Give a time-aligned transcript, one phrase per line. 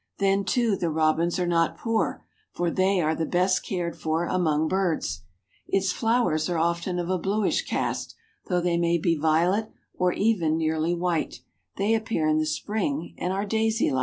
[0.17, 4.67] Then, too, the robins are not poor, for they are the best cared for among
[4.67, 5.21] birds.
[5.67, 8.15] Its flowers are often of a bluish cast,
[8.47, 11.41] though they may be violet or even nearly white;
[11.75, 13.99] they appear in the spring and are daisy like.